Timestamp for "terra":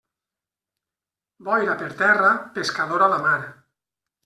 2.01-2.33